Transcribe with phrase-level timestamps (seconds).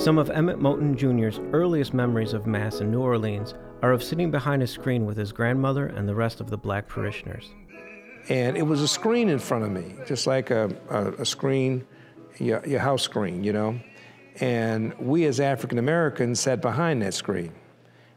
[0.00, 4.30] Some of Emmett Moten Jr.'s earliest memories of Mass in New Orleans are of sitting
[4.30, 7.50] behind a screen with his grandmother and the rest of the black parishioners.
[8.30, 11.86] And it was a screen in front of me, just like a, a, a screen,
[12.38, 13.78] your, your house screen, you know?
[14.36, 17.52] And we as African Americans sat behind that screen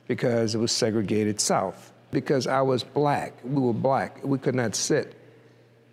[0.07, 1.91] because it was segregated South.
[2.11, 5.19] Because I was black, we were black, we could not sit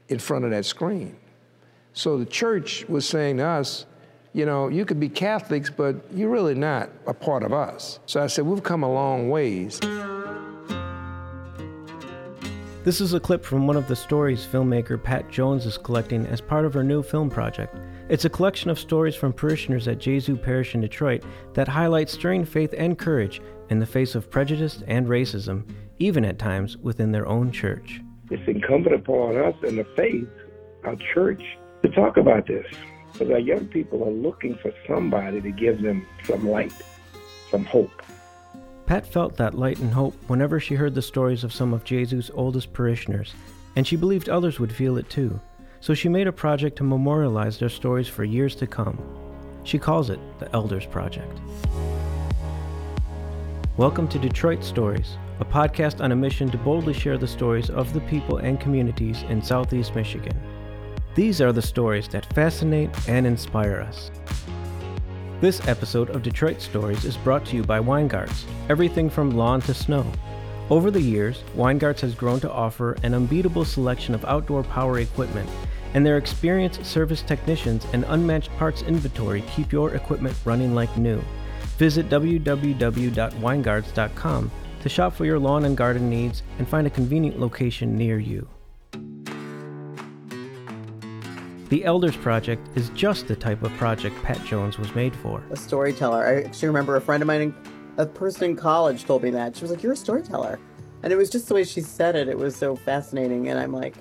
[0.09, 1.16] in front of that screen.
[1.95, 3.86] So the church was saying to us,
[4.33, 7.98] you know, you could be Catholics, but you're really not a part of us.
[8.07, 9.80] So I said, we've come a long ways.
[12.83, 16.41] This is a clip from one of the stories filmmaker Pat Jones is collecting as
[16.41, 17.77] part of her new film project.
[18.09, 21.23] It's a collection of stories from parishioners at Gesu Parish in Detroit
[21.53, 26.39] that highlight stirring faith and courage in the face of prejudice and racism, even at
[26.39, 28.01] times within their own church.
[28.31, 30.28] It's incumbent upon us in the faith,
[30.84, 31.42] our church,
[31.83, 32.67] to talk about this.
[33.12, 36.72] Because our young people are looking for somebody to give them some light,
[37.50, 38.03] some hope.
[38.86, 42.31] Pat felt that light and hope whenever she heard the stories of some of Gesu's
[42.34, 43.34] oldest parishioners,
[43.77, 45.41] and she believed others would feel it too.
[45.81, 48.98] So she made a project to memorialize their stories for years to come.
[49.64, 51.41] She calls it the Elders Project.
[53.77, 57.92] Welcome to Detroit Stories, a podcast on a mission to boldly share the stories of
[57.92, 60.36] the people and communities in Southeast Michigan.
[61.16, 64.12] These are the stories that fascinate and inspire us.
[65.41, 69.75] This episode of Detroit Stories is brought to you by Weingartz, everything from lawn to
[69.75, 70.06] snow.
[70.70, 75.50] Over the years, Weingartz has grown to offer an unbeatable selection of outdoor power equipment,
[75.94, 81.20] and their experienced service technicians and unmatched parts inventory keep your equipment running like new.
[81.77, 84.50] Visit www.weingartz.com
[84.81, 88.47] to shop for your lawn and garden needs and find a convenient location near you.
[91.70, 95.40] The Elders Project is just the type of project Pat Jones was made for.
[95.52, 96.26] A storyteller.
[96.26, 97.54] I actually remember a friend of mine,
[97.96, 99.54] a person in college, told me that.
[99.54, 100.59] She was like, You're a storyteller.
[101.04, 102.26] And it was just the way she said it.
[102.26, 103.50] It was so fascinating.
[103.50, 103.94] And I'm like,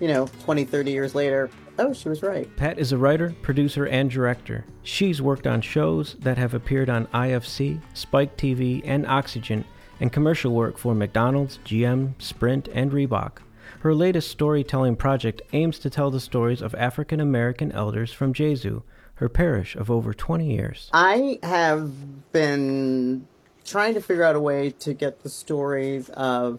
[0.00, 2.54] you know, 20, 30 years later, oh, she was right.
[2.56, 4.64] Pat is a writer, producer, and director.
[4.82, 9.64] She's worked on shows that have appeared on IFC, Spike TV, and Oxygen,
[10.00, 13.38] and commercial work for McDonald's, GM, Sprint, and Reebok.
[13.80, 18.82] Her latest storytelling project aims to tell the stories of African American elders from Gesu,
[19.14, 20.90] her parish of over 20 years.
[20.92, 23.26] I have been
[23.64, 26.58] trying to figure out a way to get the stories of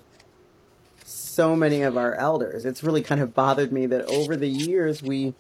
[1.06, 2.66] so many of our elders.
[2.66, 5.34] It's really kind of bothered me that over the years we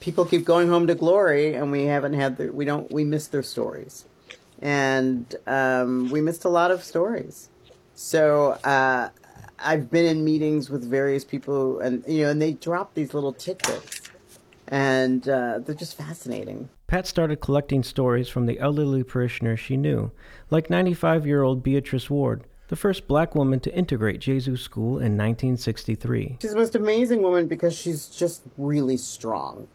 [0.00, 3.26] people keep going home to glory and we haven't had the, we don't we miss
[3.28, 4.04] their stories.
[4.60, 7.50] And um, we missed a lot of stories.
[7.94, 9.10] So uh,
[9.58, 13.32] I've been in meetings with various people, and you know, and they drop these little
[13.32, 14.02] tidbits,
[14.68, 16.68] and uh, they're just fascinating.
[16.86, 20.12] Pat started collecting stories from the elderly parishioners she knew,
[20.50, 25.16] like 95 year old Beatrice Ward, the first black woman to integrate Gesu School in
[25.16, 26.38] 1963.
[26.40, 29.68] She's the most amazing woman because she's just really strong.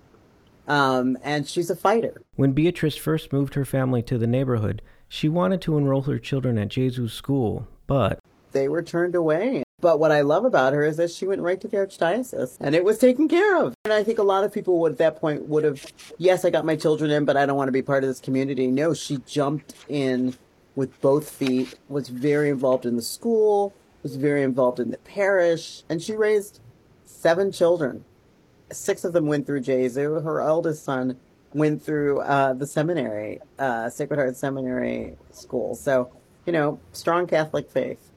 [0.67, 2.21] Um, and she's a fighter.
[2.35, 6.57] When Beatrice first moved her family to the neighborhood, she wanted to enroll her children
[6.57, 8.19] at Gesu School, but
[8.51, 9.63] they were turned away.
[9.81, 12.75] But what I love about her is that she went right to the archdiocese and
[12.75, 13.73] it was taken care of.
[13.83, 15.83] And I think a lot of people would at that point would have,
[16.19, 18.19] yes, I got my children in, but I don't want to be part of this
[18.19, 18.67] community.
[18.67, 20.35] No, she jumped in
[20.75, 25.83] with both feet, was very involved in the school, was very involved in the parish,
[25.89, 26.59] and she raised
[27.05, 28.05] seven children.
[28.71, 30.23] Six of them went through Gesu.
[30.23, 31.17] Her eldest son
[31.53, 35.75] went through uh, the seminary, uh, Sacred Heart Seminary School.
[35.75, 36.11] So,
[36.45, 38.10] you know, strong Catholic faith.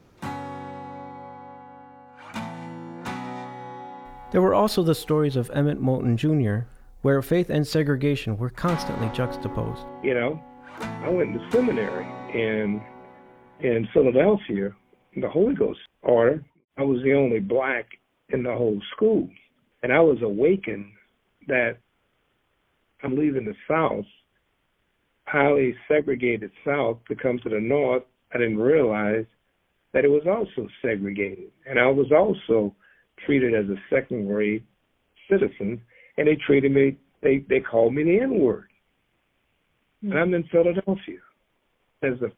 [4.35, 6.67] There were also the stories of Emmett Moten Jr.,
[7.03, 9.85] where faith and segregation were constantly juxtaposed.
[10.03, 10.43] You know,
[10.81, 12.83] I went to seminary in
[13.61, 14.75] in Philadelphia,
[15.15, 16.43] the Holy Ghost order.
[16.77, 17.85] I was the only black
[18.27, 19.29] in the whole school,
[19.83, 20.91] and I was awakened
[21.47, 21.77] that
[23.03, 24.03] I'm leaving the South,
[25.27, 28.03] highly segregated South, to come to the North.
[28.33, 29.27] I didn't realize
[29.93, 32.75] that it was also segregated, and I was also
[33.25, 34.63] treated as a second grade
[35.29, 35.81] citizen,
[36.17, 38.69] and they treated me, they, they called me the N word.
[40.03, 40.11] Mm-hmm.
[40.11, 41.19] And I'm in Philadelphia
[42.03, 42.31] as a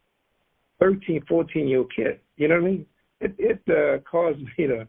[0.80, 2.20] 13, 14 year old kid.
[2.38, 2.86] You know what I mean?
[3.20, 4.88] It, it uh, caused me to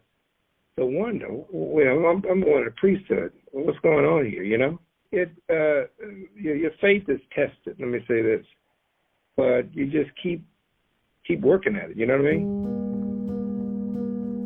[0.77, 1.27] to wonder.
[1.29, 3.33] Well, I'm, I'm going to priesthood.
[3.51, 4.43] What's going on here?
[4.43, 4.79] You know,
[5.11, 5.87] it uh,
[6.35, 7.75] your, your faith is tested.
[7.79, 8.45] Let me say this,
[9.35, 10.43] but you just keep
[11.27, 11.97] keep working at it.
[11.97, 12.78] You know what I mean?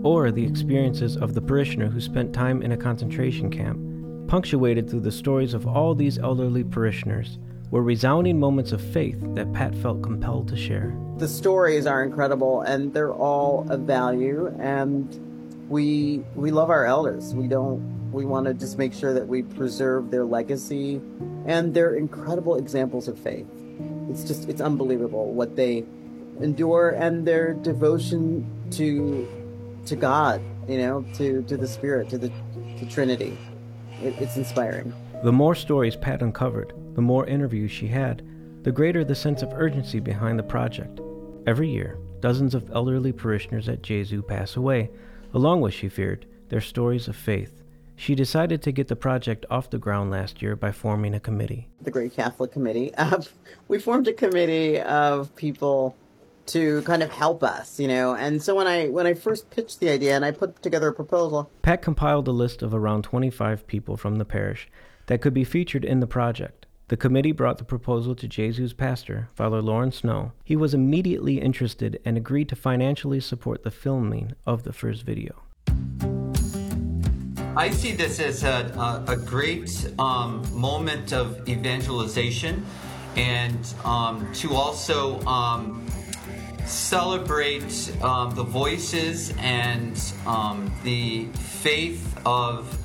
[0.04, 3.80] Or the experiences of the parishioner who spent time in a concentration camp,
[4.28, 7.40] punctuated through the stories of all these elderly parishioners,
[7.72, 10.96] were resounding moments of faith that Pat felt compelled to share.
[11.18, 15.20] The stories are incredible and they're all of value and
[15.70, 17.34] we we love our elders.
[17.34, 21.02] We don't we want to just make sure that we preserve their legacy
[21.48, 23.48] and they're incredible examples of faith.
[24.10, 25.84] It's just it's unbelievable what they
[26.42, 29.28] endure and their devotion to
[29.86, 32.32] to God, you know, to to the Spirit, to the
[32.80, 33.38] to Trinity.
[34.02, 34.94] It, it's inspiring.
[35.24, 38.22] The more stories Pat uncovered, the more interviews she had,
[38.64, 41.00] the greater the sense of urgency behind the project.
[41.46, 44.90] Every year, dozens of elderly parishioners at Gesu pass away,
[45.34, 47.64] along with, she feared, their stories of faith.
[47.96, 51.70] She decided to get the project off the ground last year by forming a committee.
[51.82, 52.94] The Great Catholic Committee.
[52.96, 53.22] Uh,
[53.68, 55.96] we formed a committee of people
[56.48, 58.16] to kind of help us, you know.
[58.16, 60.94] And so when I when I first pitched the idea and I put together a
[60.94, 64.69] proposal, Pat compiled a list of around 25 people from the parish
[65.07, 66.66] that could be featured in the project.
[66.90, 70.34] The committee brought the proposal to Gesu's pastor, Father Lorn Snow.
[70.44, 75.42] He was immediately interested and agreed to financially support the filming of the first video.
[77.56, 82.66] I see this as a, a, a great um, moment of evangelization
[83.16, 85.83] and um, to also um,
[86.65, 92.77] celebrate um, the voices and um, the faith of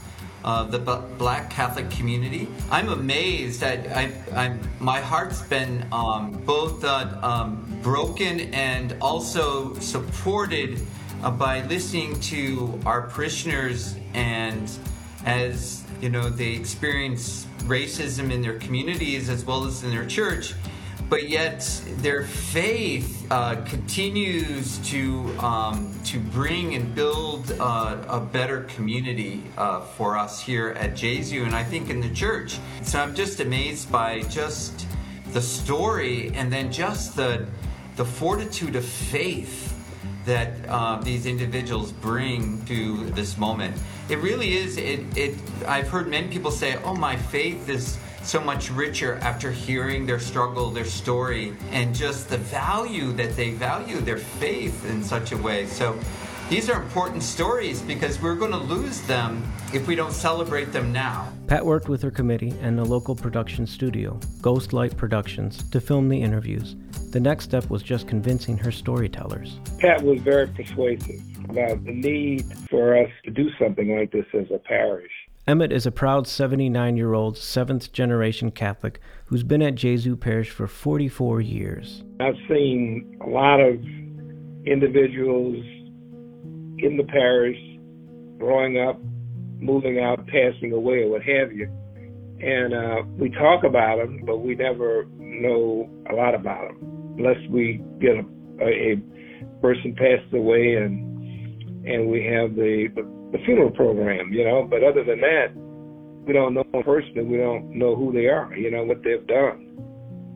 [0.44, 2.48] uh, the B- Black Catholic community.
[2.70, 3.62] I'm amazed.
[3.62, 10.80] I, I'm, my heart's been um, both uh, um, broken and also supported
[11.22, 14.70] uh, by listening to our parishioners and
[15.24, 20.54] as you know they experience racism in their communities as well as in their church
[21.08, 21.60] but yet
[21.98, 29.80] their faith uh, continues to um, to bring and build uh, a better community uh,
[29.80, 32.58] for us here at Gesu, and I think in the church.
[32.82, 34.86] So I'm just amazed by just
[35.32, 37.46] the story, and then just the
[37.96, 39.67] the fortitude of faith
[40.28, 43.74] that uh, these individuals bring to this moment.
[44.08, 44.76] It really is.
[44.76, 45.00] It.
[45.16, 45.34] It.
[45.66, 50.18] I've heard many people say, "Oh, my faith is." so much richer after hearing their
[50.20, 55.36] struggle, their story, and just the value that they value their faith in such a
[55.36, 55.64] way.
[55.64, 55.98] So
[56.48, 59.42] these are important stories because we're going to lose them
[59.74, 61.30] if we don't celebrate them now.
[61.46, 66.20] Pat worked with her committee and the local production studio, Ghostlight Productions, to film the
[66.20, 66.74] interviews.
[67.10, 69.60] The next step was just convincing her storytellers.
[69.78, 74.50] Pat was very persuasive about the need for us to do something like this as
[74.50, 75.12] a parish.
[75.46, 80.50] Emmett is a proud 79 year old seventh generation Catholic who's been at Gesu Parish
[80.50, 82.04] for 44 years.
[82.20, 83.82] I've seen a lot of
[84.66, 85.64] individuals
[86.80, 87.58] in the parish
[88.38, 89.00] growing up,
[89.58, 91.68] moving out, passing away, or what have you.
[92.40, 97.38] And uh, we talk about them, but we never know a lot about them unless
[97.50, 98.24] we get a,
[98.62, 101.06] a, a person passed away and
[101.86, 103.02] and we have the, the
[103.32, 104.66] the funeral program, you know.
[104.68, 105.48] But other than that,
[106.26, 107.24] we don't know them personally.
[107.24, 109.64] We don't know who they are, you know, what they've done.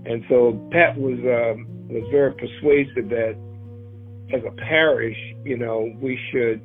[0.07, 3.37] And so Pat was um, was very persuasive that
[4.33, 6.61] as a parish, you know, we should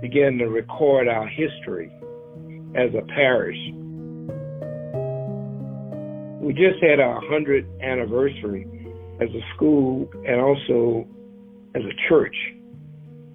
[0.00, 1.90] begin to record our history
[2.74, 3.58] as a parish.
[6.40, 8.66] We just had our 100th anniversary
[9.20, 11.06] as a school and also
[11.74, 12.36] as a church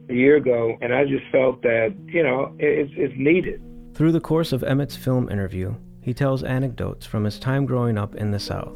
[0.10, 3.62] a year ago, and I just felt that you know it's, it's needed.
[3.94, 8.16] Through the course of Emmett's film interview, he tells anecdotes from his time growing up
[8.16, 8.76] in the South,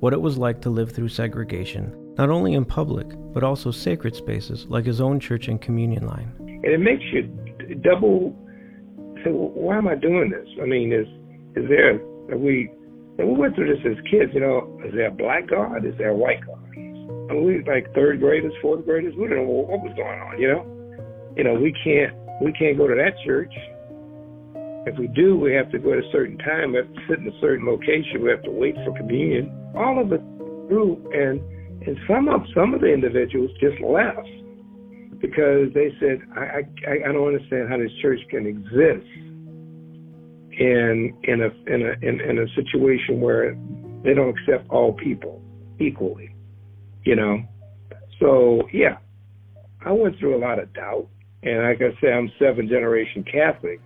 [0.00, 4.14] what it was like to live through segregation, not only in public but also sacred
[4.14, 6.30] spaces like his own church and communion line.
[6.38, 7.22] And it makes you
[7.82, 8.36] double
[9.24, 10.46] say, well, why am I doing this?
[10.60, 11.08] I mean, is
[11.56, 11.96] is there
[12.30, 12.70] are we?
[13.18, 14.80] And we went through this as kids, you know.
[14.84, 15.86] Is there a black God?
[15.86, 16.60] Is there a white God?
[16.76, 19.14] And we like third graders, fourth graders.
[19.16, 20.38] We didn't know what was going on.
[20.38, 20.62] You know,
[21.36, 22.12] you know, we can't
[22.42, 23.52] we can't go to that church.
[24.84, 26.72] If we do, we have to go at a certain time.
[26.72, 28.22] We have to sit in a certain location.
[28.22, 29.48] We have to wait for communion.
[29.74, 30.20] All of it
[30.68, 31.40] through, and
[31.86, 34.28] and some of some of the individuals just left
[35.20, 39.06] because they said, I I, I don't understand how this church can exist
[40.58, 43.56] in in a in a in, in a situation where
[44.02, 45.42] they don't accept all people
[45.78, 46.34] equally
[47.04, 47.42] you know.
[48.18, 48.98] So yeah,
[49.84, 51.08] I went through a lot of doubt,
[51.42, 53.80] and like I say, I'm seven generation Catholic,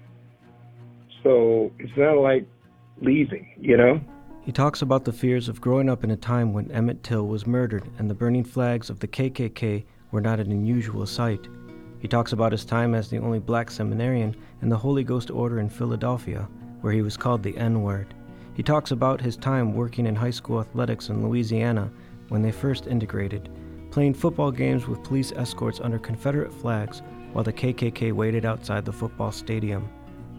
[1.22, 2.46] so it's not like
[3.00, 4.00] leaving, you know.
[4.44, 7.46] He talks about the fears of growing up in a time when Emmett Till was
[7.46, 11.48] murdered and the burning flags of the KKK were not an unusual sight.
[11.98, 15.60] He talks about his time as the only black seminarian in the Holy Ghost Order
[15.60, 16.46] in Philadelphia,
[16.82, 18.12] where he was called the N word.
[18.52, 21.90] He talks about his time working in high school athletics in Louisiana
[22.28, 23.48] when they first integrated,
[23.90, 27.00] playing football games with police escorts under Confederate flags
[27.32, 29.88] while the KKK waited outside the football stadium.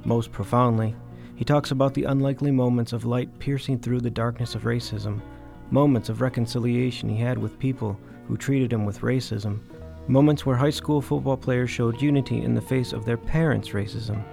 [0.03, 0.95] Most profoundly,
[1.35, 5.21] he talks about the unlikely moments of light piercing through the darkness of racism,
[5.69, 9.59] moments of reconciliation he had with people who treated him with racism,
[10.07, 14.23] moments where high school football players showed unity in the face of their parents' racism.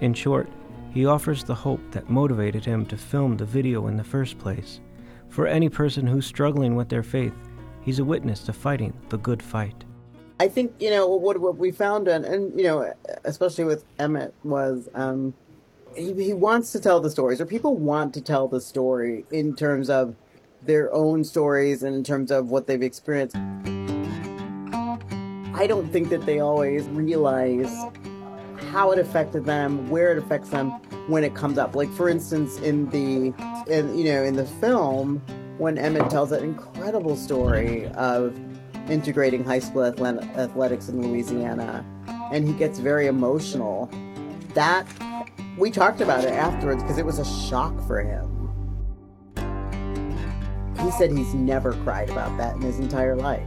[0.00, 0.48] In short,
[0.92, 4.80] he offers the hope that motivated him to film the video in the first place.
[5.28, 7.34] For any person who's struggling with their faith,
[7.82, 9.84] he's a witness to fighting the good fight.
[10.40, 14.32] I think you know what what we found, and, and you know, especially with Emmett,
[14.44, 15.34] was um,
[15.98, 19.54] he, he wants to tell the stories, or people want to tell the story in
[19.54, 20.14] terms of
[20.62, 23.36] their own stories and in terms of what they've experienced.
[25.54, 27.74] I don't think that they always realize
[28.70, 30.70] how it affected them, where it affects them
[31.08, 31.74] when it comes up.
[31.74, 33.34] Like for instance, in the
[33.68, 35.20] in you know in the film,
[35.58, 38.38] when Emmett tells that incredible story of
[38.88, 41.84] integrating high school athletics in Louisiana,
[42.32, 43.90] and he gets very emotional.
[44.54, 44.86] That
[45.58, 48.34] we talked about it afterwards because it was a shock for him.
[50.80, 53.42] He said he's never cried about that in his entire life.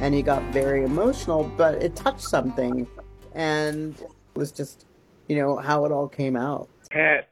[0.00, 2.86] And he got very emotional, but it touched something.
[3.34, 4.84] And it was just,
[5.28, 6.68] you know, how it all came out.
[6.90, 7.30] Pat,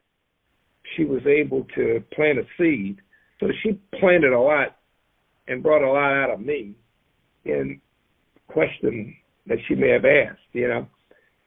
[0.96, 3.00] she was able to plant a seed.
[3.38, 4.76] So she planted a lot
[5.46, 6.74] and brought a lot out of me
[7.44, 7.80] in
[8.48, 9.14] question
[9.46, 10.88] that she may have asked, you know,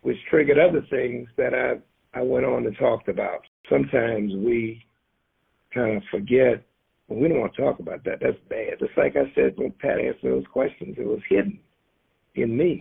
[0.01, 1.79] which triggered other things that I
[2.13, 3.41] I went on and talked about.
[3.69, 4.83] Sometimes we
[5.73, 6.63] kind of forget.
[7.07, 8.19] Well, we don't want to talk about that.
[8.21, 8.79] That's bad.
[8.79, 11.59] Just like I said when Pat answered those questions, it was hidden
[12.35, 12.79] in me.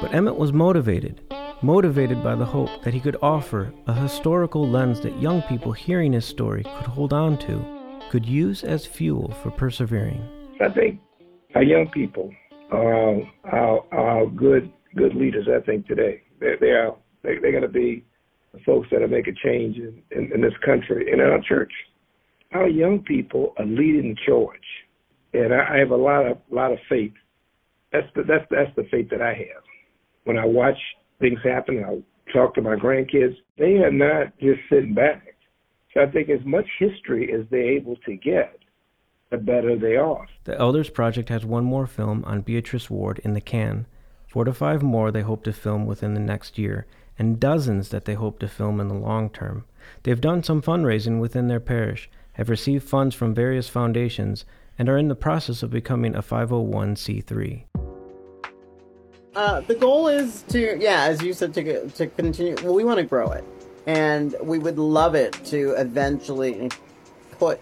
[0.00, 1.20] But Emmett was motivated,
[1.62, 6.12] motivated by the hope that he could offer a historical lens that young people hearing
[6.12, 7.64] his story could hold on to,
[8.10, 10.22] could use as fuel for persevering.
[10.60, 11.00] I think
[11.54, 12.32] our young people
[12.70, 15.46] are our, our good good leaders.
[15.48, 18.04] I think today they're they are they, they're going to be
[18.52, 21.40] the folks that are make a change in, in, in this country and in our
[21.46, 21.72] church.
[22.52, 24.58] Our young people are leading the charge,
[25.34, 27.12] and I, I have a lot of lot of faith.
[27.92, 29.62] That's the that's that's the faith that I have.
[30.24, 30.78] When I watch
[31.20, 33.36] things happen, I talk to my grandkids.
[33.58, 35.36] They are not just sitting back.
[35.94, 38.58] So I think as much history as they're able to get,
[39.30, 40.26] the better they are.
[40.44, 43.86] The Elders Project has one more film on Beatrice Ward in the can
[44.36, 46.84] four to five more they hope to film within the next year,
[47.18, 49.64] and dozens that they hope to film in the long term.
[50.02, 54.44] They've done some fundraising within their parish, have received funds from various foundations,
[54.78, 57.64] and are in the process of becoming a 501c3.
[59.34, 62.56] Uh, the goal is to, yeah, as you said, to, to continue.
[62.62, 63.44] Well, we want to grow it,
[63.86, 66.68] and we would love it to eventually
[67.38, 67.58] put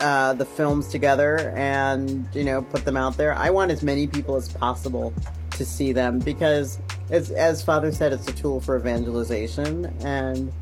[0.00, 3.34] uh, the films together and you know put them out there.
[3.34, 5.14] I want as many people as possible
[5.58, 6.78] to see them because,
[7.10, 10.52] as, as Father said, it's a tool for evangelization and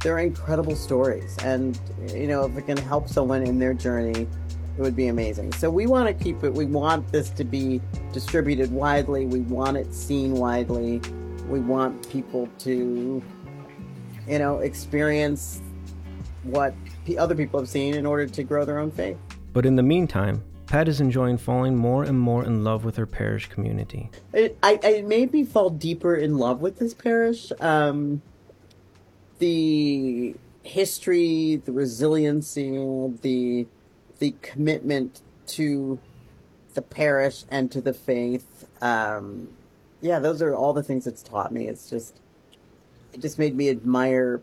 [0.00, 1.36] they're incredible stories.
[1.44, 1.78] And,
[2.12, 4.26] you know, if it can help someone in their journey,
[4.76, 5.52] it would be amazing.
[5.54, 7.80] So we want to keep it, we want this to be
[8.12, 11.00] distributed widely, we want it seen widely,
[11.48, 13.22] we want people to,
[14.28, 15.62] you know, experience
[16.42, 16.74] what
[17.18, 19.16] other people have seen in order to grow their own faith.
[19.52, 23.06] But in the meantime, Pat is enjoying falling more and more in love with her
[23.06, 24.10] parish community.
[24.32, 27.52] It, I, it made me fall deeper in love with this parish.
[27.60, 28.22] Um,
[29.38, 32.70] the history, the resiliency,
[33.22, 33.66] the
[34.18, 35.98] the commitment to
[36.74, 38.66] the parish and to the faith.
[38.82, 39.48] Um,
[40.00, 41.68] yeah, those are all the things it's taught me.
[41.68, 42.20] It's just
[43.12, 44.42] it just made me admire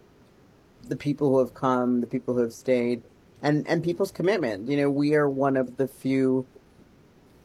[0.88, 3.04] the people who have come, the people who have stayed
[3.44, 4.70] and and people's commitment.
[4.70, 6.48] You know, we are one of the few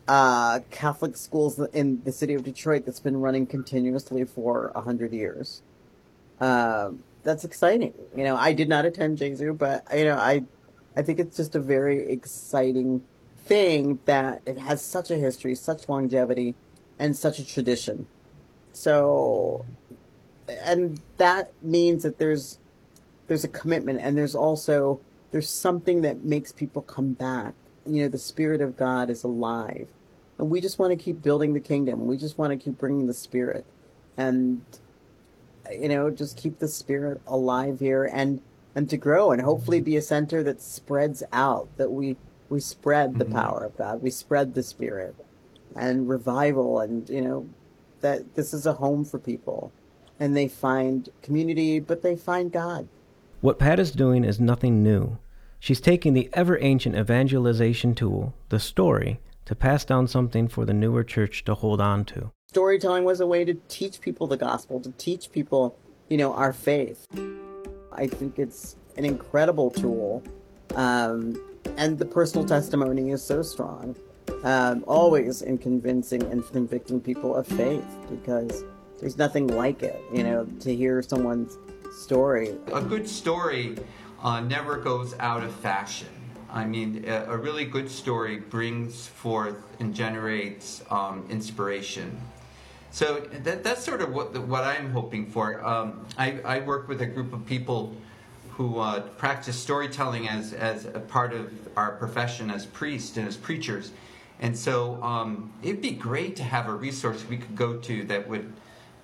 [0.06, 5.12] uh, Catholic schools in the city of Detroit that's been running continuously for a hundred
[5.12, 5.60] years.
[6.40, 6.92] Uh,
[7.24, 7.92] that's exciting.
[8.16, 10.44] You know, I did not attend Gesu, but you know, I
[10.96, 13.02] I think it's just a very exciting
[13.44, 16.54] thing that it has such a history, such longevity,
[16.98, 18.06] and such a tradition.
[18.72, 19.66] So,
[20.48, 22.58] and that means that there's
[23.26, 25.00] there's a commitment, and there's also
[25.30, 27.54] there's something that makes people come back.
[27.86, 29.88] You know, the Spirit of God is alive.
[30.38, 32.06] And we just want to keep building the kingdom.
[32.06, 33.64] We just want to keep bringing the Spirit.
[34.16, 34.62] And,
[35.70, 38.40] you know, just keep the Spirit alive here and,
[38.74, 42.16] and to grow and hopefully be a center that spreads out, that we,
[42.48, 43.34] we spread the mm-hmm.
[43.34, 44.02] power of God.
[44.02, 45.14] We spread the Spirit
[45.74, 47.48] and revival and, you know,
[48.00, 49.72] that this is a home for people
[50.20, 52.88] and they find community, but they find God.
[53.40, 55.18] What Pat is doing is nothing new.
[55.60, 60.74] She's taking the ever ancient evangelization tool, the story, to pass down something for the
[60.74, 62.32] newer church to hold on to.
[62.48, 65.78] Storytelling was a way to teach people the gospel, to teach people,
[66.08, 67.06] you know, our faith.
[67.92, 70.20] I think it's an incredible tool.
[70.74, 71.40] Um,
[71.76, 73.94] and the personal testimony is so strong,
[74.42, 78.64] um, always in convincing and convicting people of faith because
[78.98, 81.56] there's nothing like it, you know, to hear someone's
[81.98, 82.56] story.
[82.72, 83.76] A good story
[84.22, 86.08] uh, never goes out of fashion.
[86.50, 92.18] I mean, a, really good story brings forth and generates um, inspiration.
[92.90, 95.64] So that, that's sort of what, what I'm hoping for.
[95.64, 97.94] Um, I, I, work with a group of people
[98.50, 103.36] who uh, practice storytelling as, as a part of our profession as priests and as
[103.36, 103.92] preachers.
[104.40, 108.26] And so um, it'd be great to have a resource we could go to that
[108.26, 108.50] would,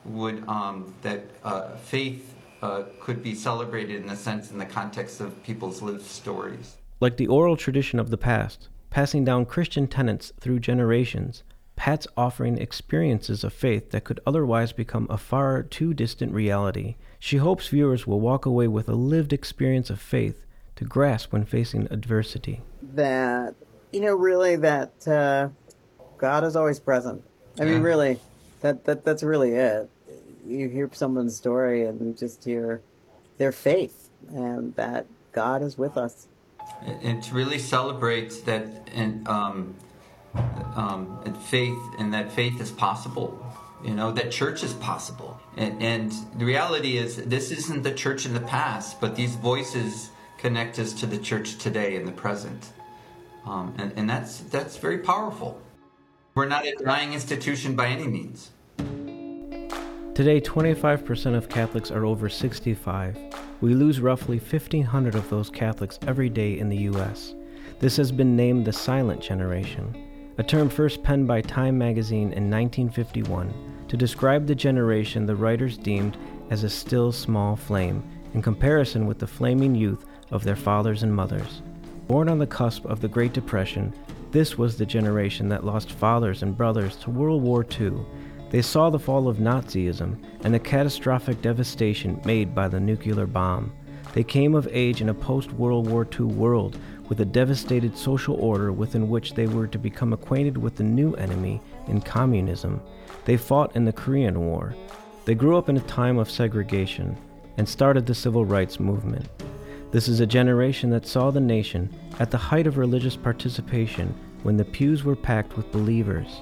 [0.07, 2.34] would um, that uh, faith
[2.65, 6.77] uh, could be celebrated in a sense in the context of people's lived stories.
[7.01, 11.43] Like the oral tradition of the past, passing down Christian tenets through generations,
[11.77, 16.95] Pat's offering experiences of faith that could otherwise become a far too distant reality
[17.25, 20.45] she hopes viewers will walk away with a lived experience of faith
[20.77, 22.61] to grasp when facing adversity.
[22.83, 23.55] That,
[23.93, 25.49] you know, really, that uh,
[26.19, 27.25] God is always present.
[27.59, 28.21] I mean, really,
[28.61, 29.89] that, that that's really it.
[30.47, 32.83] You hear someone's story and you just hear
[33.39, 36.29] their faith and that God is with us.
[37.03, 39.75] And to really celebrate that and, um,
[40.35, 43.45] um, and faith and that faith is possible
[43.85, 45.39] you know that church is possible.
[45.59, 50.11] And, and the reality is this isn't the church in the past but these voices
[50.39, 52.73] connect us to the church today in the present.
[53.45, 55.61] Um, and, and that's that's very powerful.
[56.35, 58.51] We're not a dying institution by any means
[60.15, 63.19] Today, 25% of Catholics are over 65.
[63.61, 67.35] We lose roughly 1,500 of those Catholics every day in the U.S.
[67.81, 72.49] This has been named the silent generation, a term first penned by Time magazine in
[72.49, 73.53] 1951
[73.89, 76.17] to describe the generation the writers deemed
[76.49, 78.01] as a still small flame
[78.35, 81.61] in comparison with the flaming youth of their fathers and mothers.
[82.07, 83.93] Born on the cusp of the Great Depression,
[84.31, 88.07] this was the generation that lost fathers and brothers to World War II.
[88.51, 93.73] They saw the fall of Nazism and the catastrophic devastation made by the nuclear bomb.
[94.13, 96.79] They came of age in a post World War II world
[97.09, 101.15] with a devastated social order within which they were to become acquainted with the new
[101.15, 102.81] enemy in communism
[103.25, 104.75] they fought in the Korean War.
[105.25, 107.17] They grew up in a time of segregation
[107.57, 109.29] and started the civil rights movement.
[109.91, 114.57] This is a generation that saw the nation at the height of religious participation when
[114.57, 116.41] the pews were packed with believers.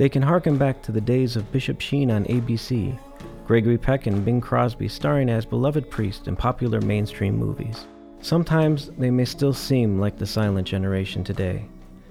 [0.00, 2.98] They can harken back to the days of Bishop Sheen on ABC,
[3.46, 7.86] Gregory Peck and Bing Crosby starring as beloved priests in popular mainstream movies.
[8.22, 11.66] Sometimes they may still seem like the silent generation today.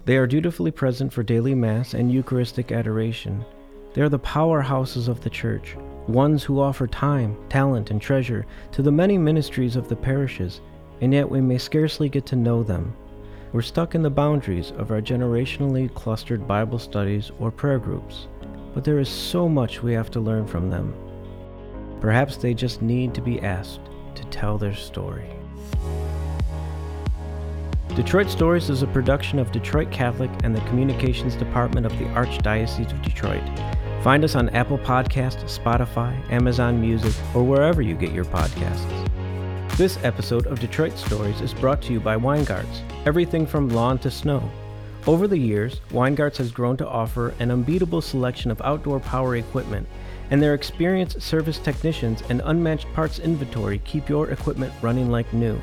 [0.06, 3.44] They are dutifully present for daily Mass and Eucharistic adoration,
[3.96, 5.76] they are the powerhouses of the church,
[6.08, 10.62] ones who offer time, talent, and treasure to the many ministries of the parishes,
[11.02, 12.96] and yet we may scarcely get to know them.
[13.52, 18.28] We're stuck in the boundaries of our generationally clustered Bible studies or prayer groups,
[18.76, 20.94] but there is so much we have to learn from them.
[22.00, 23.82] Perhaps they just need to be asked
[24.14, 25.28] to tell their story.
[27.96, 32.92] Detroit Stories is a production of Detroit Catholic and the Communications Department of the Archdiocese
[32.92, 33.42] of Detroit.
[34.04, 39.09] Find us on Apple Podcasts, Spotify, Amazon Music, or wherever you get your podcasts.
[39.80, 44.12] This episode of Detroit Stories is brought to you by Weingartz, everything from lawn to
[44.12, 44.44] snow.
[45.08, 49.88] Over the years, Weingartz has grown to offer an unbeatable selection of outdoor power equipment,
[50.32, 55.58] and their experienced service technicians and unmatched parts inventory keep your equipment running like new.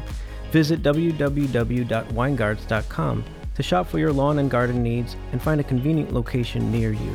[0.50, 3.24] Visit www.weingartz.com
[3.55, 7.14] to shop for your lawn and garden needs and find a convenient location near you.